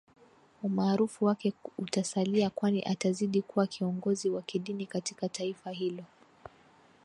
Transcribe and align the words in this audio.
umaarufu 0.63 1.25
wake 1.25 1.53
utasalia 1.77 2.49
kwani 2.49 2.83
atazidi 2.83 3.41
kuwa 3.41 3.67
kiongozi 3.67 4.29
wa 4.29 4.41
kidini 4.41 4.85
katika 4.85 5.29
taifa 5.29 5.71
hilo 5.71 6.03